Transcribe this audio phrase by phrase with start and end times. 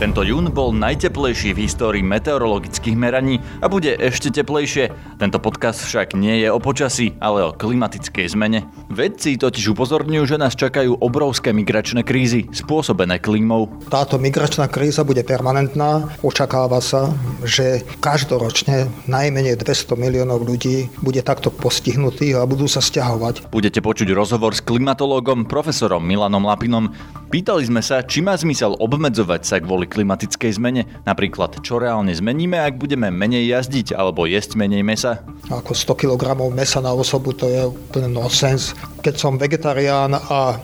[0.00, 4.96] Tento jún bol najteplejší v histórii meteorologických meraní a bude ešte teplejšie.
[5.20, 8.64] Tento podcast však nie je o počasí, ale o klimatickej zmene.
[8.88, 13.68] Vedci totiž upozorňujú, že nás čakajú obrovské migračné krízy spôsobené klímou.
[13.92, 16.08] Táto migračná kríza bude permanentná.
[16.24, 17.12] Očakáva sa,
[17.44, 23.52] že každoročne najmenej 200 miliónov ľudí bude takto postihnutých a budú sa stiahovať.
[23.52, 26.88] Budete počuť rozhovor s klimatológom profesorom Milanom Lapinom.
[27.28, 30.86] Pýtali sme sa, či má zmysel obmedzovať sa kvôli klimatickej zmene?
[31.02, 35.26] Napríklad, čo reálne zmeníme, ak budeme menej jazdiť alebo jesť menej mesa?
[35.50, 38.78] Ako 100 kg mesa na osobu to je úplne nonsens.
[39.02, 40.56] Keď som vegetarián a e,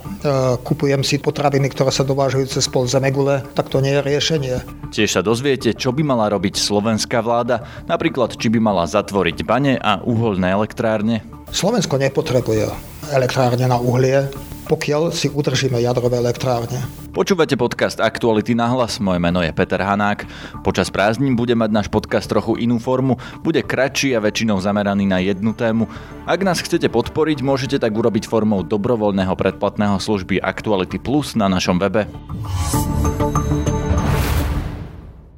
[0.63, 4.57] kupujem si potraviny, ktoré sa dovážajú cez pol zemegule, tak to nie je riešenie.
[4.95, 9.75] Tiež sa dozviete, čo by mala robiť slovenská vláda, napríklad či by mala zatvoriť bane
[9.83, 11.27] a uholné elektrárne.
[11.51, 12.71] Slovensko nepotrebuje
[13.11, 14.31] elektrárne na uhlie,
[14.67, 16.83] pokiaľ si udržíme jadrové elektrárne.
[17.17, 20.29] Počúvate podcast Aktuality na hlas, moje meno je Peter Hanák.
[20.61, 25.23] Počas prázdnin bude mať náš podcast trochu inú formu, bude kratší a väčšinou zameraný na
[25.25, 25.89] jednu tému.
[26.29, 31.81] Ak nás chcete podporiť, môžete tak urobiť formou dobrovoľného predplatného služby Aktuality Plus na našom
[31.81, 32.05] webe.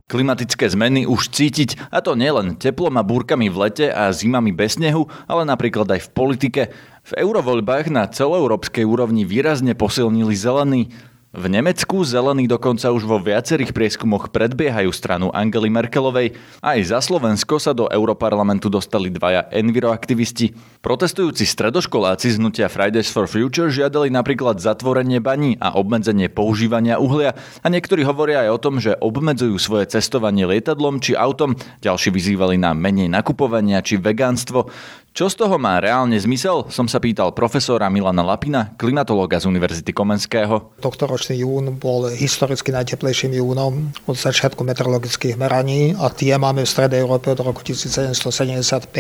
[0.09, 4.81] Klimatické zmeny už cítiť, a to nielen teplom a búrkami v lete a zimami bez
[4.81, 6.63] snehu, ale napríklad aj v politike.
[7.05, 10.89] V eurovoľbách na celoeurópskej úrovni výrazne posilnili zelený.
[11.29, 16.33] V Nemecku zelení dokonca už vo viacerých prieskumoch predbiehajú stranu Angely Merkelovej.
[16.65, 20.57] Aj za Slovensko sa do Europarlamentu dostali dvaja enviroaktivisti.
[20.81, 27.37] Protestujúci stredoškoláci z hnutia Fridays for Future žiadali napríklad zatvorenie baní a obmedzenie používania uhlia
[27.61, 32.57] a niektorí hovoria aj o tom, že obmedzujú svoje cestovanie lietadlom či autom, ďalší vyzývali
[32.57, 34.73] na menej nakupovania či vegánstvo.
[35.17, 39.91] Čo z toho má reálne zmysel, som sa pýtal profesora Milana Lapina, klimatológa z Univerzity
[39.91, 40.79] Komenského.
[40.79, 47.03] Tohtoročný jún bol historicky najteplejším júnom od začiatku meteorologických meraní a tie máme v Stredej
[47.03, 48.95] Európe od roku 1775.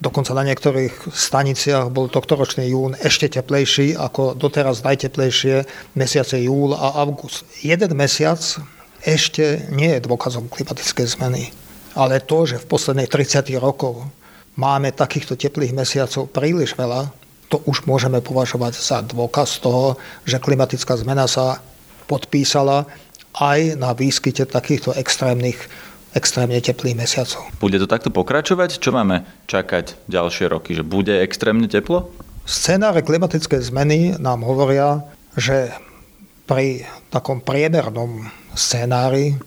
[0.00, 5.68] Dokonca na niektorých staniciach bol tohtoročný jún ešte teplejší ako doteraz najteplejšie
[5.98, 7.44] mesiace júl a august.
[7.60, 8.40] Jeden mesiac
[9.02, 11.50] ešte nie je dôkazom klimatickej zmeny.
[11.92, 14.08] Ale to, že v posledných 30 rokov
[14.56, 17.08] máme takýchto teplých mesiacov príliš veľa,
[17.52, 21.60] to už môžeme považovať za dôkaz toho, že klimatická zmena sa
[22.08, 22.88] podpísala
[23.36, 25.56] aj na výskyte takýchto extrémnych
[26.12, 27.40] extrémne teplých mesiacov.
[27.56, 28.84] Bude to takto pokračovať?
[28.84, 30.76] Čo máme čakať ďalšie roky?
[30.76, 32.12] Že bude extrémne teplo?
[32.44, 35.00] Scenáre klimatickej zmeny nám hovoria,
[35.40, 35.72] že
[36.44, 39.40] pri takom priemernom scenári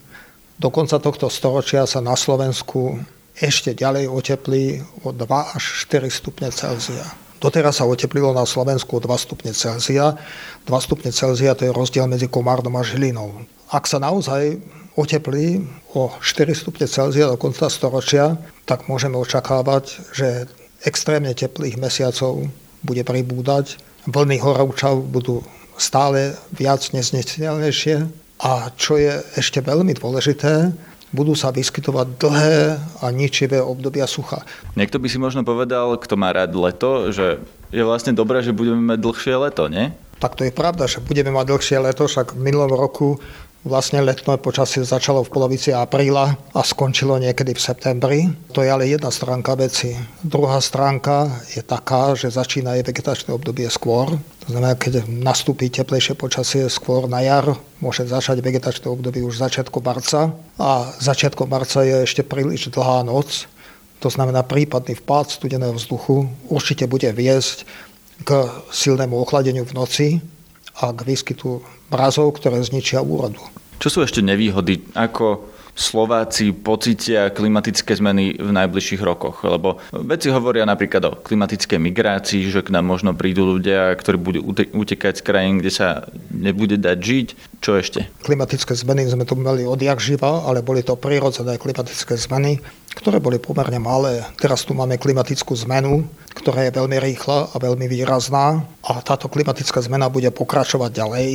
[0.57, 2.97] do konca tohto storočia sa na Slovensku
[3.35, 7.03] ešte ďalej oteplí o 2 až 4 stupne Celzia.
[7.43, 10.15] Doteraz sa oteplilo na Slovensku o 2 stupne Celzia.
[10.63, 13.43] 2 stupne Celzia to je rozdiel medzi Komárnom a Žilinou.
[13.69, 14.63] Ak sa naozaj
[14.95, 20.47] oteplí o 4 stupne Celzia do konca storočia, tak môžeme očakávať, že
[20.87, 22.47] extrémne teplých mesiacov
[22.87, 23.75] bude pribúdať,
[24.07, 25.43] vlny horúčav budú
[25.75, 28.07] stále viac neznesiteľnejšie
[28.39, 30.71] a čo je ešte veľmi dôležité,
[31.15, 32.59] budú sa vyskytovať dlhé
[32.99, 34.43] a ničivé obdobia sucha.
[34.75, 37.39] Niekto by si možno povedal, kto má rád leto, že
[37.71, 39.95] je vlastne dobré, že budeme mať dlhšie leto, nie?
[40.19, 43.19] Tak to je pravda, že budeme mať dlhšie leto, však v minulom roku
[43.65, 48.19] Vlastne letné počasie začalo v polovici apríla a skončilo niekedy v septembri.
[48.53, 49.97] To je ale jedna stránka veci.
[50.21, 54.21] Druhá stránka je taká, že začína aj vegetačné obdobie skôr.
[54.45, 59.81] To znamená, keď nastúpi teplejšie počasie skôr na jar, môže začať vegetačné obdobie už začiatku
[59.81, 60.29] marca
[60.61, 63.49] a začiatkom marca je ešte príliš dlhá noc.
[64.05, 67.65] To znamená, prípadný vpád studeného vzduchu určite bude viesť
[68.21, 70.07] k silnému ochladeniu v noci
[70.75, 73.39] a k výskytu mrazov, ktoré zničia úrodu.
[73.79, 74.91] Čo sú ešte nevýhody?
[74.95, 79.43] Ako Slováci pocitia klimatické zmeny v najbližších rokoch?
[79.43, 84.39] Lebo veci hovoria napríklad o klimatickej migrácii, že k nám možno prídu ľudia, ktorí budú
[84.71, 87.27] utekať z krajín, kde sa nebude dať žiť.
[87.59, 88.07] Čo ešte?
[88.23, 92.63] Klimatické zmeny sme tu mali odjak živa, ale boli to prirodzené klimatické zmeny,
[92.95, 94.23] ktoré boli pomerne malé.
[94.39, 96.07] Teraz tu máme klimatickú zmenu,
[96.39, 101.29] ktorá je veľmi rýchla a veľmi výrazná a táto klimatická zmena bude pokračovať ďalej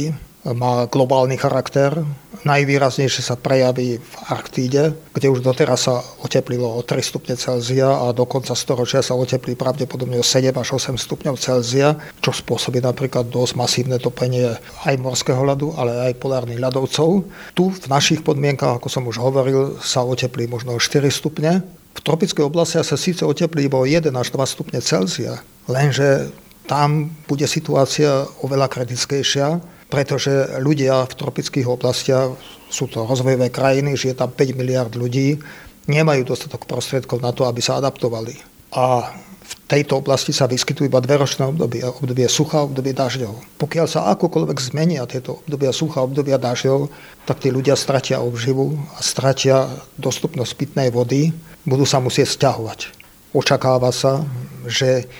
[0.44, 2.00] má globálny charakter.
[2.40, 8.16] Najvýraznejšie sa prejaví v Arktíde, kde už doteraz sa oteplilo o 3 stupne Celzia a
[8.16, 13.28] do konca storočia sa oteplí pravdepodobne o 7 až 8 stupňov Celzia, čo spôsobí napríklad
[13.28, 14.56] dosť masívne topenie
[14.88, 17.28] aj morského ľadu, ale aj polárnych ľadovcov.
[17.52, 21.60] Tu v našich podmienkach, ako som už hovoril, sa oteplí možno o 4 stupne.
[21.92, 26.32] V tropickej oblasti sa síce oteplí iba o 1 až 2 stupne Celzia, lenže
[26.64, 29.60] tam bude situácia oveľa kritickejšia,
[29.90, 32.32] pretože ľudia v tropických oblastiach,
[32.70, 35.42] sú to rozvojové krajiny, žije tam 5 miliard ľudí,
[35.90, 38.38] nemajú dostatok prostriedkov na to, aby sa adaptovali.
[38.70, 39.10] A
[39.50, 43.58] v tejto oblasti sa vyskytujú iba dve ročné obdobie, obdobie sucha obdobie dažďov.
[43.58, 46.86] Pokiaľ sa akokoľvek zmenia tieto obdobia sucha obdobia dažďov,
[47.26, 49.66] tak tí ľudia stratia obživu a stratia
[49.98, 51.34] dostupnosť pitnej vody,
[51.66, 52.94] budú sa musieť stiahovať.
[53.34, 54.22] Očakáva sa,
[54.66, 55.10] že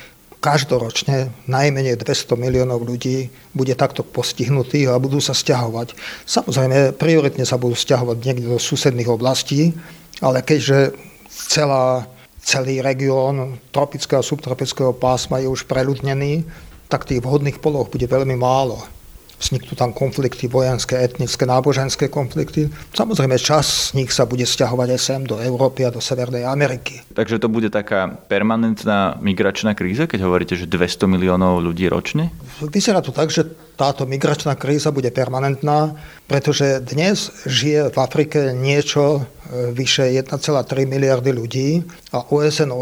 [0.41, 5.93] každoročne najmenej 200 miliónov ľudí bude takto postihnutých a budú sa stiahovať.
[6.25, 9.77] Samozrejme, prioritne sa budú stiahovať niekde do susedných oblastí,
[10.25, 10.97] ale keďže
[11.29, 12.09] celá,
[12.41, 16.49] celý región tropického a subtropického pásma je už preľudnený,
[16.89, 19.00] tak tých vhodných poloh bude veľmi málo
[19.41, 22.69] vzniknú tam konflikty vojenské, etnické, náboženské konflikty.
[22.93, 27.01] Samozrejme, čas z nich sa bude stiahovať aj sem do Európy a do Severnej Ameriky.
[27.17, 32.29] Takže to bude taká permanentná migračná kríza, keď hovoríte, že 200 miliónov ľudí ročne?
[32.61, 33.49] Vyzerá to tak, že
[33.81, 35.97] táto migračná kríza bude permanentná,
[36.29, 40.37] pretože dnes žije v Afrike niečo e, vyše 1,3
[40.85, 42.75] miliardy ľudí a OSN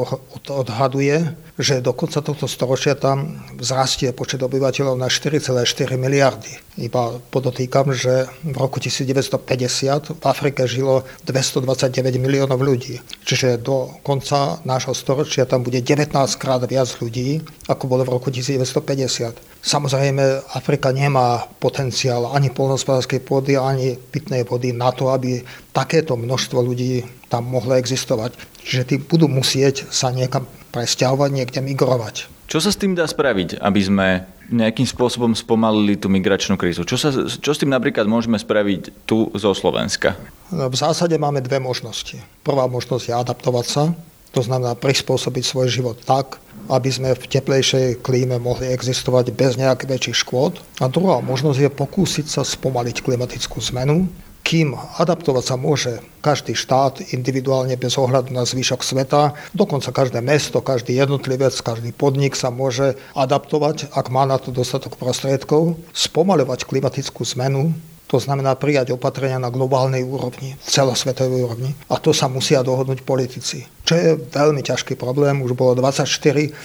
[0.49, 6.49] odhaduje, že do konca tohto storočia tam vzrastie počet obyvateľov na 4,4 miliardy.
[6.81, 13.05] Iba podotýkam, že v roku 1950 v Afrike žilo 229 miliónov ľudí.
[13.29, 18.33] Čiže do konca nášho storočia tam bude 19 krát viac ľudí, ako bolo v roku
[18.33, 19.59] 1950.
[19.59, 25.43] Samozrejme, Afrika nemá potenciál ani polnospodárskej pôdy, ani pitnej vody na to, aby
[25.75, 28.33] takéto množstvo ľudí tam mohlo existovať.
[28.69, 30.45] Čiže tí budú musieť sa niekam
[30.77, 32.29] presťahovať, niekde migrovať.
[32.53, 34.09] Čo sa s tým dá spraviť, aby sme
[34.53, 36.85] nejakým spôsobom spomalili tú migračnú krízu?
[36.85, 40.17] Čo, sa, čo s tým napríklad môžeme spraviť tu zo Slovenska?
[40.53, 42.21] No, v zásade máme dve možnosti.
[42.45, 43.85] Prvá možnosť je adaptovať sa,
[44.33, 46.37] to znamená prispôsobiť svoj život tak,
[46.69, 50.61] aby sme v teplejšej klíme mohli existovať bez nejakých väčších škôd.
[50.85, 54.09] A druhá možnosť je pokúsiť sa spomaliť klimatickú zmenu
[54.49, 60.65] kým adaptovať sa môže každý štát individuálne bez ohľadu na zvyšok sveta, dokonca každé mesto,
[60.65, 67.29] každý jednotlivec, každý podnik sa môže adaptovať, ak má na to dostatok prostriedkov, spomaľovať klimatickú
[67.37, 67.77] zmenu,
[68.09, 71.71] to znamená prijať opatrenia na globálnej úrovni, celosvetovej úrovni.
[71.93, 73.69] A to sa musia dohodnúť politici.
[73.85, 75.45] Čo je veľmi ťažký problém.
[75.45, 76.09] Už bolo 24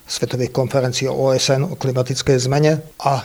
[0.07, 3.23] svetových konferencií OSN o klimatickej zmene a e,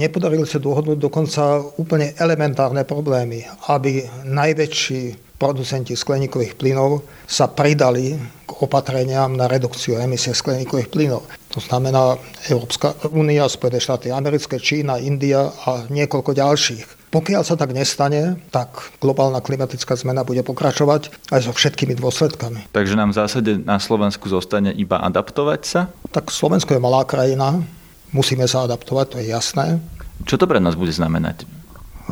[0.00, 8.50] nepodarilo sa dohodnúť dokonca úplne elementárne problémy, aby najväčší producenti skleníkových plynov sa pridali k
[8.58, 11.22] opatreniam na redukciu emisie skleníkových plynov.
[11.54, 12.18] To znamená
[12.50, 16.97] Európska únia, Spojené štáty americké, Čína, India a niekoľko ďalších.
[17.08, 22.68] Pokiaľ sa tak nestane, tak globálna klimatická zmena bude pokračovať aj so všetkými dôsledkami.
[22.68, 25.80] Takže nám v zásade na Slovensku zostane iba adaptovať sa?
[26.12, 27.64] Tak Slovensko je malá krajina,
[28.12, 29.80] musíme sa adaptovať, to je jasné.
[30.28, 31.48] Čo to pre nás bude znamenať?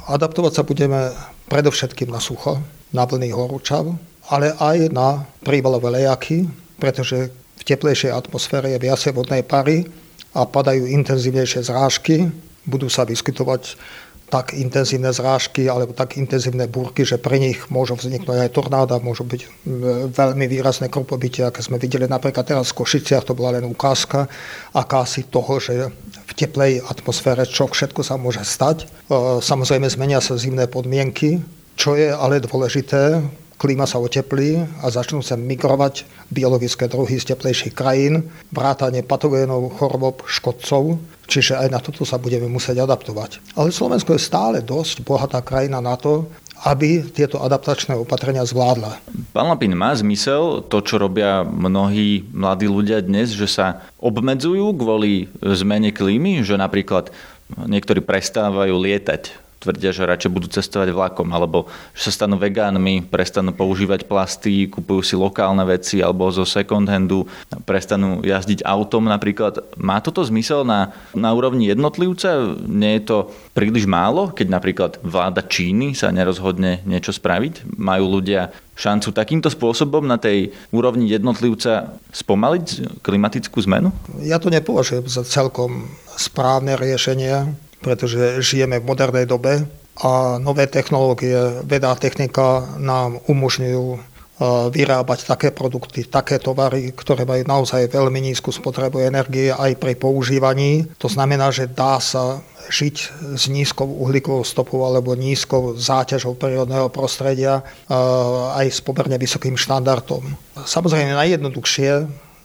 [0.09, 1.13] Adaptovať sa budeme
[1.53, 2.57] predovšetkým na sucho,
[2.97, 3.93] na vlny horúčav,
[4.33, 6.49] ale aj na prívalové lejaky,
[6.81, 9.85] pretože v teplejšej atmosfére je viacej vodnej pary
[10.33, 12.33] a padajú intenzívnejšie zrážky,
[12.67, 13.79] budú sa vyskytovať
[14.27, 19.23] tak intenzívne zrážky alebo tak intenzívne búrky, že pre nich môžu vzniknúť aj tornáda, môžu
[19.23, 19.41] byť
[20.11, 24.27] veľmi výrazné kropobytie, aké sme videli napríklad teraz v Košiciach, to bola len ukázka
[24.75, 25.95] akási toho, že
[26.27, 28.85] v teplej atmosfére čo všetko sa môže stať.
[28.85, 28.87] E,
[29.39, 31.39] samozrejme zmenia sa zimné podmienky,
[31.79, 33.23] čo je ale dôležité,
[33.57, 40.25] klíma sa oteplí a začnú sa migrovať biologické druhy z teplejších krajín, vrátanie patogénov, chorob,
[40.29, 43.57] škodcov, čiže aj na toto sa budeme musieť adaptovať.
[43.57, 46.29] Ale Slovensko je stále dosť bohatá krajina na to,
[46.65, 48.97] aby tieto adaptačné opatrenia zvládla.
[49.37, 55.29] Pán Lapin, má zmysel to, čo robia mnohí mladí ľudia dnes, že sa obmedzujú kvôli
[55.45, 57.13] zmene klímy, že napríklad
[57.53, 63.57] niektorí prestávajú lietať tvrdia, že radšej budú cestovať vlakom, alebo že sa stanú vegánmi, prestanú
[63.57, 67.25] používať plasty, kupujú si lokálne veci alebo zo second handu,
[67.65, 69.65] prestanú jazdiť autom napríklad.
[69.81, 72.57] Má toto zmysel na, na úrovni jednotlivca?
[72.69, 73.19] Nie je to
[73.57, 77.67] príliš málo, keď napríklad vláda Číny sa nerozhodne niečo spraviť?
[77.77, 83.89] Majú ľudia šancu takýmto spôsobom na tej úrovni jednotlivca spomaliť klimatickú zmenu?
[84.21, 85.89] Ja to nepovažujem za celkom
[86.21, 89.63] správne riešenie pretože žijeme v modernej dobe
[90.03, 93.99] a nové technológie, veda a technika nám umožňujú e,
[94.75, 100.91] vyrábať také produkty, také tovary, ktoré majú naozaj veľmi nízku spotrebu energie aj pri používaní.
[100.99, 102.97] To znamená, že dá sa žiť
[103.39, 107.95] s nízkou uhlíkovou stopou alebo nízkou záťažou prírodného prostredia e,
[108.59, 110.27] aj s pomerne vysokým štandardom.
[110.59, 111.93] Samozrejme najjednoduchšie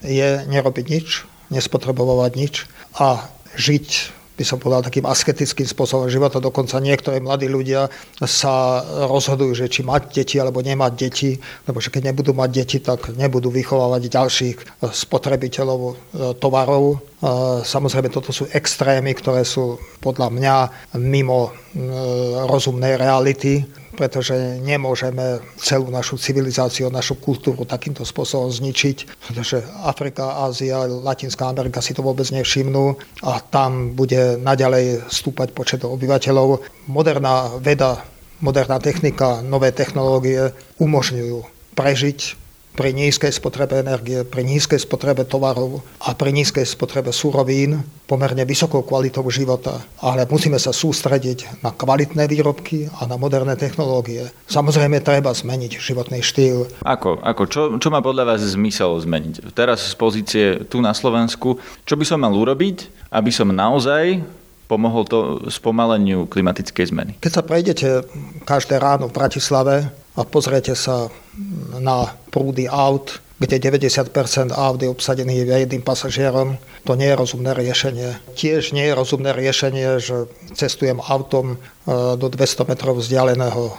[0.06, 2.54] je nerobiť nič, nespotrebovať nič
[2.96, 3.26] a
[3.60, 6.42] žiť by som povedal, takým asketickým spôsobom života.
[6.42, 7.94] Dokonca niektorí mladí ľudia
[8.26, 11.38] sa rozhodujú, že či mať deti alebo nemať deti,
[11.70, 15.94] lebo že keď nebudú mať deti, tak nebudú vychovávať ďalších spotrebiteľov e,
[16.42, 16.86] tovarov.
[16.90, 16.98] E,
[17.62, 20.56] samozrejme, toto sú extrémy, ktoré sú podľa mňa
[20.98, 21.52] mimo e,
[22.50, 24.34] rozumnej reality pretože
[24.64, 31.96] nemôžeme celú našu civilizáciu, našu kultúru takýmto spôsobom zničiť, pretože Afrika, Ázia, Latinská Amerika si
[31.96, 36.64] to vôbec nevšimnú a tam bude naďalej stúpať počet obyvateľov.
[36.90, 38.02] Moderná veda,
[38.42, 41.38] moderná technika, nové technológie umožňujú
[41.78, 42.41] prežiť
[42.72, 48.84] pri nízkej spotrebe energie, pri nízkej spotrebe tovarov a pri nízkej spotrebe surovín pomerne vysokou
[48.84, 49.84] kvalitou života.
[50.00, 54.32] Ale musíme sa sústrediť na kvalitné výrobky a na moderné technológie.
[54.48, 56.68] Samozrejme, treba zmeniť životný štýl.
[56.84, 57.20] Ako?
[57.24, 57.42] Ako?
[57.48, 59.52] Čo, čo má podľa vás zmysel zmeniť?
[59.52, 64.24] Teraz z pozície tu na Slovensku, čo by som mal urobiť, aby som naozaj
[64.72, 65.20] pomohol to
[65.52, 67.12] spomaleniu klimatickej zmeny?
[67.20, 67.88] Keď sa prejdete
[68.48, 71.08] každé ráno v Bratislave a pozriete sa
[71.80, 78.38] na prúdy aut, kde 90% aut je obsadený jedným pasažierom, to nie je rozumné riešenie.
[78.38, 81.58] Tiež nie je rozumné riešenie, že cestujem autom e,
[82.22, 83.76] do 200 metrov vzdialeného e, e,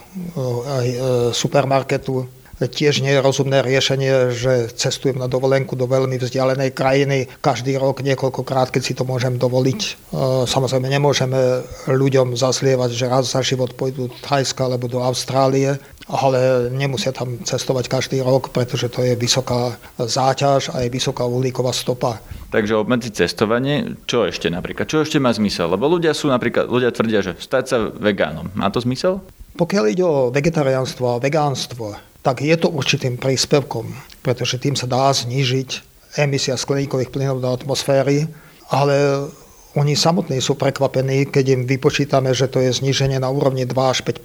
[1.31, 2.27] supermarketu,
[2.63, 8.07] Tiež nie je rozumné riešenie, že cestujem na dovolenku do veľmi vzdialenej krajiny každý rok
[8.07, 10.13] niekoľkokrát, keď si to môžem dovoliť.
[10.47, 16.71] Samozrejme nemôžeme ľuďom zaslievať, že raz za život pôjdu do Thajska alebo do Austrálie, ale
[16.71, 22.19] nemusia tam cestovať každý rok, pretože to je vysoká záťaž a je vysoká uhlíková stopa.
[22.51, 24.91] Takže obmedziť cestovanie, čo ešte napríklad?
[24.91, 25.71] Čo ešte má zmysel?
[25.73, 28.51] Lebo ľudia sú napríklad, ľudia tvrdia, že stať sa vegánom.
[28.59, 29.23] Má to zmysel?
[29.57, 33.91] Pokiaľ ide o vegetariánstvo a vegánstvo, tak je to určitým príspevkom,
[34.23, 38.29] pretože tým sa dá znížiť emisia skleníkových plynov do atmosféry,
[38.69, 39.27] ale
[39.73, 44.05] oni samotní sú prekvapení, keď im vypočítame, že to je zníženie na úrovni 2 až
[44.05, 44.21] 5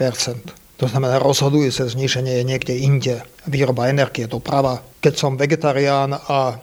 [0.77, 3.25] to znamená, rozhodujúce zníženie je niekde inde.
[3.50, 4.86] Výroba energie, doprava.
[5.01, 6.55] Keď som vegetarián a e,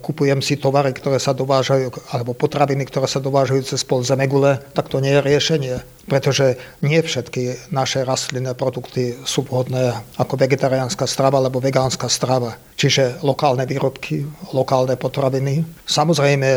[0.00, 4.88] kupujem si tovary, ktoré sa dovážajú, alebo potraviny, ktoré sa dovážajú cez pol zemegule, tak
[4.88, 5.76] to nie je riešenie.
[6.08, 12.56] Pretože nie všetky naše rastlinné produkty sú vhodné ako vegetariánska strava alebo vegánska strava.
[12.80, 14.24] Čiže lokálne výrobky,
[14.56, 15.60] lokálne potraviny.
[15.84, 16.48] Samozrejme,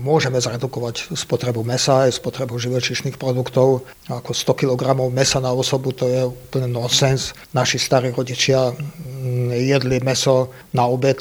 [0.00, 3.84] môžeme zredukovať spotrebu mesa aj spotrebu živočíšnych produktov.
[4.08, 7.36] Ako 100 kg mesa na osobu to je úplne nonsens.
[7.52, 11.20] Naši starí rodičia mm, jedli meso na obed,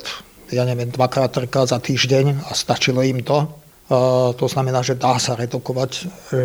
[0.50, 3.46] ja neviem, dvakrát, trikrát za týždeň a stačilo im to.
[4.38, 6.02] To znamená, že dá sa redukovať e,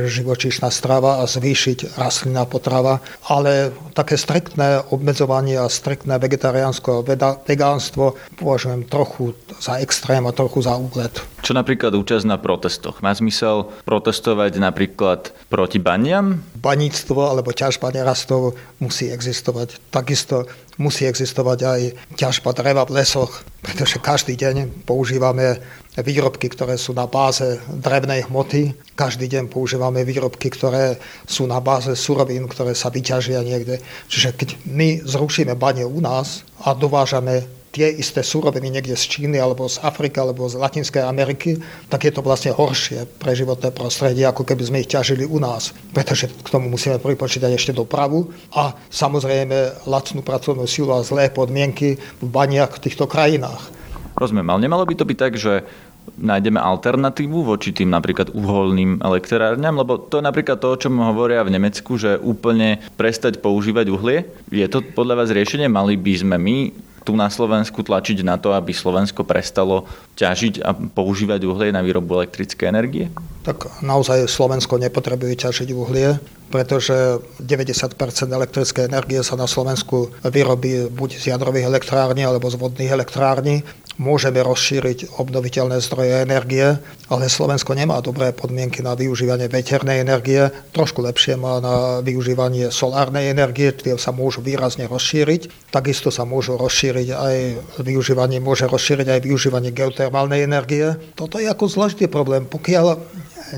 [0.08, 7.04] živočíšna strava a zvýšiť rastlinná potrava, ale také striktné obmedzovanie a striktné vegetariánsko a
[7.44, 11.33] vegánstvo považujem trochu za extrém a trochu za úlet.
[11.44, 13.04] Čo napríklad účasť na protestoch?
[13.04, 16.40] Má zmysel protestovať napríklad proti baniam?
[16.56, 19.76] Baníctvo alebo ťažba nerastov musí existovať.
[19.92, 20.48] Takisto
[20.80, 21.80] musí existovať aj
[22.16, 25.60] ťažba dreva v lesoch, pretože každý deň používame
[26.00, 28.72] výrobky, ktoré sú na báze drevnej hmoty.
[28.96, 30.96] Každý deň používame výrobky, ktoré
[31.28, 33.84] sú na báze surovín, ktoré sa vyťažia niekde.
[34.08, 39.42] Čiže keď my zrušíme bane u nás a dovážame tie isté súroviny niekde z Číny
[39.42, 41.58] alebo z Afriky alebo z Latinskej Ameriky,
[41.90, 45.74] tak je to vlastne horšie pre životné prostredie, ako keby sme ich ťažili u nás.
[45.90, 51.98] Pretože k tomu musíme pripočítať ešte dopravu a samozrejme lacnú pracovnú silu a zlé podmienky
[51.98, 53.74] v baniach v týchto krajinách.
[54.14, 55.66] Rozumiem, ale nemalo by to byť tak, že
[56.14, 61.42] nájdeme alternatívu voči tým napríklad uholným elektrárňam, lebo to je napríklad to, o čom hovoria
[61.42, 64.28] v Nemecku, že úplne prestať používať uhlie.
[64.52, 65.66] Je to podľa vás riešenie?
[65.66, 66.56] Mali by sme my
[67.04, 69.84] tu na Slovensku tlačiť na to, aby Slovensko prestalo
[70.16, 73.12] ťažiť a používať uhlie na výrobu elektrickej energie?
[73.44, 76.16] Tak naozaj Slovensko nepotrebuje ťažiť uhlie,
[76.48, 82.94] pretože 90% elektrickej energie sa na Slovensku vyrobí buď z jadrových elektrární alebo z vodných
[82.96, 83.60] elektrární
[83.98, 91.02] môžeme rozšíriť obnoviteľné zdroje energie, ale Slovensko nemá dobré podmienky na využívanie veternej energie, trošku
[91.02, 95.70] lepšie má na využívanie solárnej energie, tie sa môžu výrazne rozšíriť.
[95.70, 97.36] Takisto sa môžu rozšíriť aj
[97.82, 100.94] využívanie, môže rozšíriť aj využívanie geotermálnej energie.
[101.18, 102.46] Toto je ako zložitý problém.
[102.46, 103.00] Pokiaľ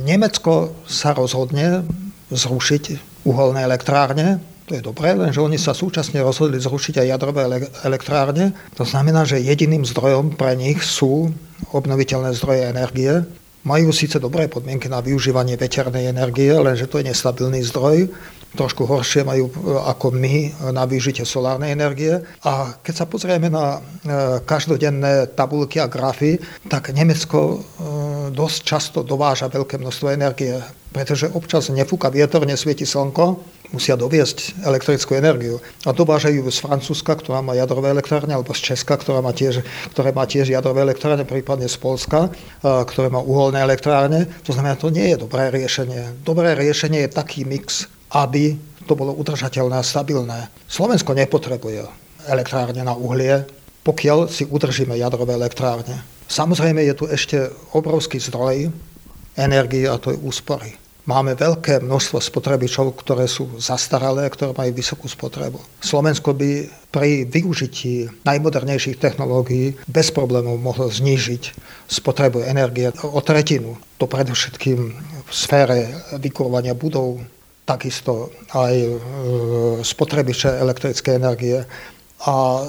[0.00, 1.85] Nemecko sa rozhodne
[2.33, 2.85] zrušiť
[3.28, 8.50] uholné elektrárne, to je dobré, lenže oni sa súčasne rozhodli zrušiť aj jadrové elektrárne.
[8.75, 11.31] To znamená, že jediným zdrojom pre nich sú
[11.71, 13.23] obnoviteľné zdroje energie.
[13.62, 18.11] Majú síce dobré podmienky na využívanie veternej energie, lenže to je nestabilný zdroj.
[18.56, 19.52] Trošku horšie majú
[19.84, 22.16] ako my na využitie solárnej energie.
[22.42, 23.84] A keď sa pozrieme na
[24.48, 27.60] každodenné tabulky a grafy, tak Nemecko
[28.32, 30.56] dosť často dováža veľké množstvo energie,
[30.90, 35.58] pretože občas nefúka vietor, nesvieti slnko, musia doviesť elektrickú energiu.
[35.84, 39.60] A dovážajú z Francúzska, ktorá má jadrové elektrárne, alebo z Česka, ktorá má tiež,
[39.92, 42.30] ktoré má tiež jadrové elektrárne, prípadne z Polska,
[42.62, 44.30] ktoré má uholné elektrárne.
[44.46, 46.22] To znamená, to nie je dobré riešenie.
[46.22, 48.56] Dobré riešenie je taký mix, aby
[48.88, 50.49] to bolo udržateľné a stabilné.
[50.64, 51.85] Slovensko nepotrebuje
[52.25, 53.44] elektrárne na uhlie,
[53.85, 56.00] pokiaľ si udržíme jadrové elektrárne.
[56.26, 58.73] Samozrejme je tu ešte obrovský zdroj
[59.38, 60.75] energie a to je úspory.
[61.06, 65.62] Máme veľké množstvo spotrebičov, ktoré sú zastaralé, ktoré majú vysokú spotrebu.
[65.78, 71.42] Slovensko by pri využití najmodernejších technológií bez problémov mohlo znížiť
[71.87, 73.78] spotrebu energie o tretinu.
[74.02, 74.78] To predovšetkým
[75.23, 77.23] v sfére vykurovania budov,
[77.66, 78.90] takisto aj e,
[79.82, 81.66] spotrebiče elektrické energie
[82.16, 82.64] a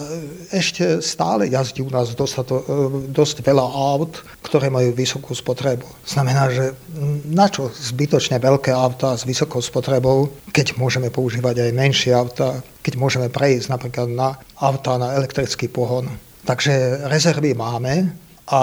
[0.52, 2.68] ešte stále jazdí u nás dostato,
[3.08, 5.88] dosť veľa aut, ktoré majú vysokú spotrebu.
[6.04, 6.76] Znamená, že
[7.32, 12.94] na čo zbytočne veľké auta s vysokou spotrebou, keď môžeme používať aj menšie auta, keď
[13.00, 16.12] môžeme prejsť napríklad na auta na elektrický pohon.
[16.44, 18.12] Takže rezervy máme
[18.52, 18.60] a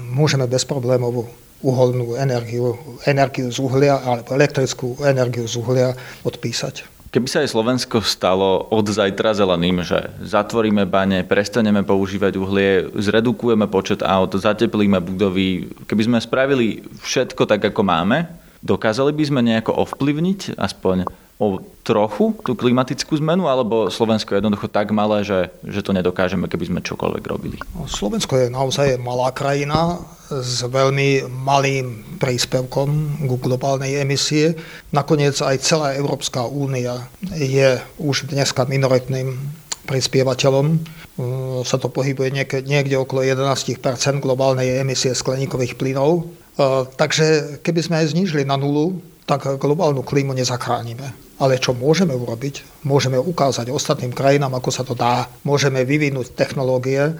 [0.00, 1.28] môžeme bez problémov
[1.62, 2.76] uholnú energiu,
[3.06, 5.90] energiu z uhlia alebo elektrickú energiu z uhlia
[6.26, 6.90] odpísať.
[7.12, 13.68] Keby sa aj Slovensko stalo od zajtra zeleným, že zatvoríme bane, prestaneme používať uhlie, zredukujeme
[13.68, 18.32] počet aut, zateplíme budovy, keby sme spravili všetko tak, ako máme,
[18.64, 21.04] dokázali by sme nejako ovplyvniť aspoň
[21.42, 26.46] o trochu tú klimatickú zmenu, alebo Slovensko je jednoducho tak malé, že, že to nedokážeme,
[26.46, 27.58] keby sme čokoľvek robili?
[27.74, 29.98] No, Slovensko je naozaj malá krajina
[30.30, 32.88] s veľmi malým príspevkom
[33.26, 34.54] k globálnej emisie.
[34.94, 39.34] Nakoniec aj celá Európska únia je už dneska minoritným
[39.90, 40.78] prispievateľom.
[41.66, 42.30] Sa to pohybuje
[42.64, 46.30] niekde, okolo 11% globálnej emisie skleníkových plynov.
[46.96, 51.32] Takže keby sme aj znížili na nulu, tak globálnu klímu nezachránime.
[51.42, 52.86] Ale čo môžeme urobiť?
[52.86, 55.26] Môžeme ukázať ostatným krajinám, ako sa to dá.
[55.42, 57.14] Môžeme vyvinúť technológie, e,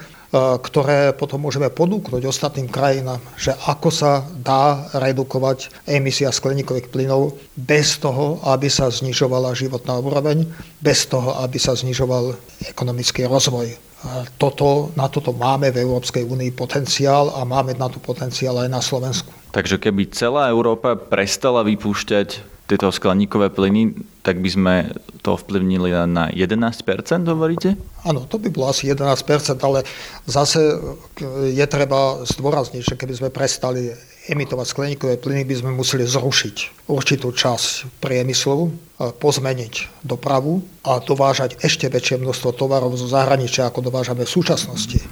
[0.62, 7.98] ktoré potom môžeme ponúknuť ostatným krajinám, že ako sa dá redukovať emisia skleníkových plynov bez
[7.98, 10.46] toho, aby sa znižovala životná úroveň,
[10.78, 12.38] bez toho, aby sa znižoval
[12.70, 13.91] ekonomický rozvoj.
[14.34, 18.82] Toto, na toto máme v Európskej únii potenciál a máme na to potenciál aj na
[18.82, 19.30] Slovensku.
[19.54, 22.28] Takže keby celá Európa prestala vypúšťať
[22.66, 24.74] tieto skleníkové plyny, tak by sme
[25.26, 26.78] to ovplyvnili na 11%,
[27.26, 27.74] hovoríte?
[28.06, 29.82] Áno, to by bolo asi 11%, ale
[30.30, 30.62] zase
[31.50, 33.90] je treba zdôrazniť, že keby sme prestali
[34.30, 38.70] emitovať skleníkové plyny, by sme museli zrušiť určitú časť priemyslu,
[39.18, 45.02] pozmeniť dopravu a dovážať ešte väčšie množstvo tovarov zo zahraničia, ako dovážame v súčasnosti.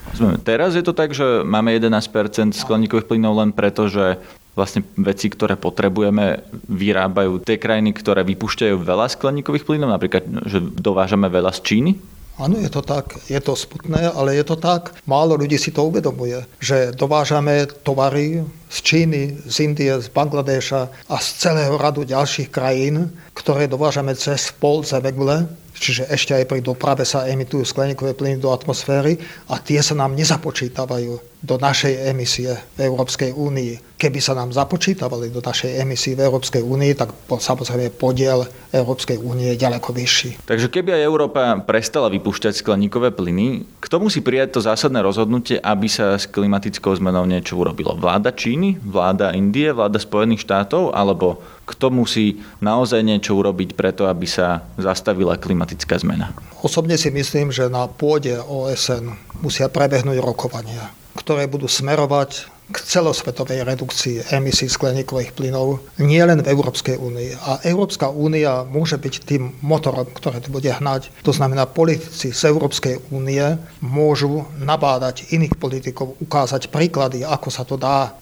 [0.47, 4.23] Teraz je to tak, že máme 11% skleníkových plynov len preto, že
[4.61, 11.33] vlastne veci, ktoré potrebujeme, vyrábajú tie krajiny, ktoré vypúšťajú veľa skleníkových plynov, napríklad, že dovážame
[11.33, 11.93] veľa z Číny?
[12.41, 13.21] Áno, je to tak.
[13.29, 14.97] Je to smutné, ale je to tak.
[15.05, 18.41] Málo ľudí si to uvedomuje, že dovážame tovary
[18.73, 24.57] z Číny, z Indie, z Bangladeša a z celého radu ďalších krajín, ktoré dovážame cez
[24.57, 25.45] pol Zemegule,
[25.81, 29.17] čiže ešte aj pri doprave sa emitujú skleníkové plyny do atmosféry
[29.49, 33.97] a tie sa nám nezapočítavajú do našej emisie v Európskej únii.
[33.97, 38.45] Keby sa nám započítavali do našej emisie v Európskej únii, tak samozrejme podiel
[38.77, 40.45] Európskej únie je ďaleko vyšší.
[40.45, 45.89] Takže keby aj Európa prestala vypúšťať skleníkové plyny, kto musí prijať to zásadné rozhodnutie, aby
[45.89, 47.97] sa s klimatickou zmenou niečo urobilo?
[47.97, 54.27] Vláda Číny, vláda Indie, vláda Spojených štátov, alebo kto musí naozaj niečo urobiť preto, aby
[54.27, 56.35] sa zastavila klimatická zmena?
[56.61, 63.67] Osobne si myslím, že na pôde OSN musia prebehnúť rokovania ktoré budú smerovať k celosvetovej
[63.67, 67.31] redukcii emisí skleníkových plynov nie len v Európskej únii.
[67.43, 71.11] A Európska únia môže byť tým motorom, ktoré to bude hnať.
[71.27, 77.75] To znamená, politici z Európskej únie môžu nabádať iných politikov, ukázať príklady, ako sa to
[77.75, 78.15] dá.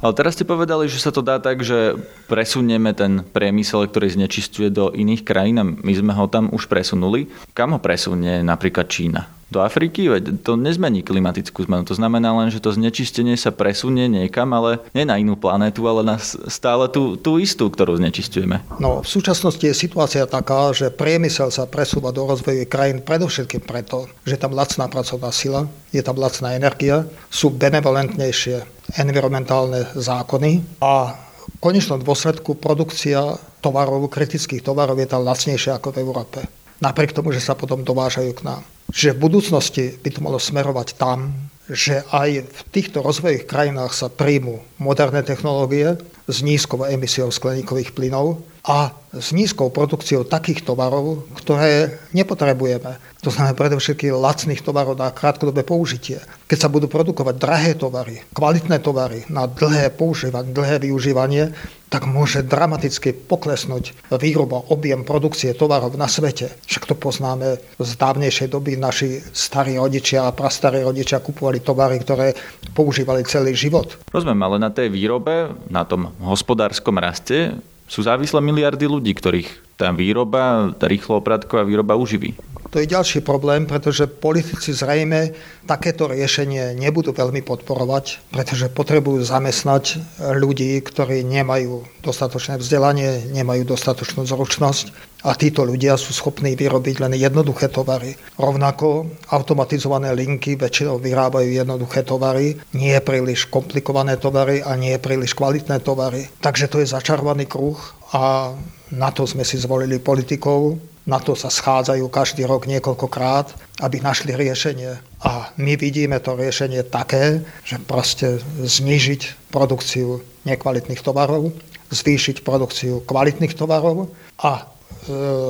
[0.00, 1.98] Ale teraz ste povedali, že sa to dá tak, že
[2.30, 7.26] presunieme ten priemysel, ktorý znečistuje do iných krajín a my sme ho tam už presunuli.
[7.52, 9.36] Kam ho presunie napríklad Čína?
[9.46, 11.86] Do Afriky, veď to nezmení klimatickú zmenu.
[11.86, 16.02] To znamená len, že to znečistenie sa presunie niekam, ale nie na inú planétu, ale
[16.02, 16.18] na
[16.50, 18.66] stále tú, tú istú, ktorú znečistujeme.
[18.82, 24.10] No, v súčasnosti je situácia taká, že priemysel sa presúva do rozvojových krajín predovšetkým preto,
[24.26, 28.66] že tam lacná pracovná sila, je tam lacná energia, sú benevolentnejšie
[28.98, 31.14] environmentálne zákony a
[31.46, 36.38] v konečnom dôsledku produkcia tovarov, kritických tovarov je tam lacnejšia ako v Európe.
[36.80, 38.62] Napriek tomu, že sa potom dovážajú k nám.
[38.92, 41.32] Čiže v budúcnosti by to malo smerovať tam,
[41.66, 45.98] že aj v týchto rozvojových krajinách sa príjmu moderné technológie
[46.30, 52.98] s nízkou emisiou skleníkových plynov a s nízkou produkciou takých tovarov, ktoré nepotrebujeme.
[53.22, 56.18] To znamená predovšetkým lacných tovarov na krátkodobé použitie.
[56.50, 61.54] Keď sa budú produkovať drahé tovary, kvalitné tovary na dlhé používanie, dlhé využívanie,
[61.86, 66.50] tak môže dramaticky poklesnúť výroba, objem produkcie tovarov na svete.
[66.66, 68.74] Však to poznáme z dávnejšej doby.
[68.74, 72.34] Naši starí rodičia a prastarí rodičia kupovali tovary, ktoré
[72.74, 73.94] používali celý život.
[74.10, 77.54] Rozumiem, ale na tej výrobe, na tom hospodárskom raste
[77.86, 82.32] sú závislé miliardy ľudí, ktorých tá výroba, tá rýchlo opratková výroba uživí.
[82.74, 85.32] To je ďalší problém, pretože politici zrejme
[85.64, 90.02] takéto riešenie nebudú veľmi podporovať, pretože potrebujú zamestnať
[90.36, 97.14] ľudí, ktorí nemajú dostatočné vzdelanie, nemajú dostatočnú zručnosť a títo ľudia sú schopní vyrobiť len
[97.14, 98.18] jednoduché tovary.
[98.36, 105.80] Rovnako automatizované linky väčšinou vyrábajú jednoduché tovary, nie príliš komplikované tovary a nie príliš kvalitné
[105.80, 106.28] tovary.
[106.42, 107.78] Takže to je začarovaný kruh
[108.12, 108.52] a
[108.94, 114.34] na to sme si zvolili politikov, na to sa schádzajú každý rok niekoľkokrát, aby našli
[114.34, 114.98] riešenie.
[115.22, 121.54] A my vidíme to riešenie také, že proste znižiť produkciu nekvalitných tovarov,
[121.94, 124.10] zvýšiť produkciu kvalitných tovarov
[124.42, 124.64] a e,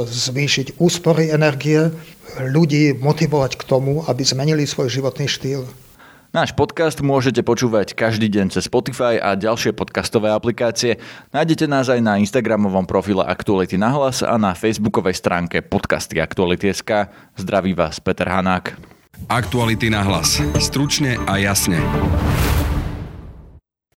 [0.05, 1.89] zvýšiť úspory energie,
[2.37, 5.65] ľudí motivovať k tomu, aby zmenili svoj životný štýl.
[6.37, 11.01] Náš podcast môžete počúvať každý deň cez Spotify a ďalšie podcastové aplikácie.
[11.33, 17.09] Nájdete nás aj na Instagramovom profile Aktuality na hlas a na facebookovej stránke podcasty Aktuality.sk.
[17.41, 18.77] Zdraví vás Peter Hanák.
[19.33, 20.37] Aktuality na hlas.
[20.61, 21.81] Stručne a jasne.